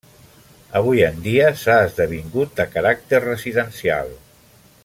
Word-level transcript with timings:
Avui 0.79 1.03
en 1.07 1.19
dia 1.27 1.51
s’ha 1.65 1.75
esdevingut 1.89 2.57
de 2.61 2.67
caràcter 2.77 3.23
residencial. 3.31 4.15